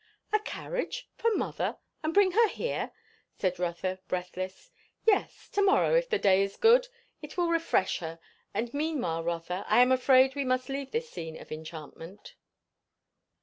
"A 0.33 0.39
carriage? 0.39 1.07
For 1.13 1.29
mother? 1.35 1.77
And 2.01 2.11
bring 2.11 2.31
her 2.31 2.47
here?" 2.47 2.91
said 3.37 3.59
Rotha 3.59 3.99
breathless. 4.07 4.71
"Yes, 5.05 5.47
to 5.49 5.61
morrow, 5.61 5.93
if 5.93 6.09
the 6.09 6.17
day 6.17 6.41
is 6.41 6.57
good. 6.57 6.87
It 7.21 7.37
will 7.37 7.49
refresh 7.51 7.99
her. 7.99 8.17
And 8.51 8.73
meanwhile, 8.73 9.23
Rotha, 9.23 9.63
I 9.69 9.79
am 9.79 9.91
afraid 9.91 10.33
we 10.33 10.43
must 10.43 10.69
leave 10.69 10.89
this 10.89 11.11
scene 11.11 11.39
of 11.39 11.51
enchantment." 11.51 12.33